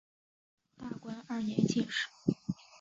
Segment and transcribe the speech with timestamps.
[0.79, 2.07] 大观二年进士。